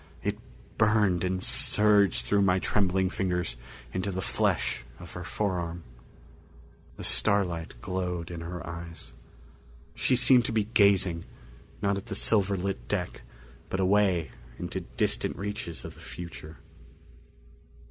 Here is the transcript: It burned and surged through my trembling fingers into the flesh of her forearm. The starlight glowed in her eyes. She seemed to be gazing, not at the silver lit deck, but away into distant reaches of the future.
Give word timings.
It 0.23 0.39
burned 0.79 1.23
and 1.23 1.43
surged 1.43 2.25
through 2.25 2.41
my 2.41 2.57
trembling 2.57 3.11
fingers 3.11 3.55
into 3.93 4.09
the 4.11 4.19
flesh 4.19 4.83
of 4.99 5.11
her 5.11 5.23
forearm. 5.23 5.83
The 6.97 7.03
starlight 7.03 7.79
glowed 7.81 8.31
in 8.31 8.41
her 8.41 8.65
eyes. 8.65 9.13
She 9.93 10.15
seemed 10.15 10.45
to 10.45 10.51
be 10.51 10.63
gazing, 10.63 11.25
not 11.83 11.97
at 11.97 12.07
the 12.07 12.15
silver 12.15 12.57
lit 12.57 12.87
deck, 12.87 13.21
but 13.69 13.79
away 13.79 14.31
into 14.57 14.79
distant 14.81 15.35
reaches 15.35 15.85
of 15.85 15.93
the 15.93 15.99
future. 16.01 16.57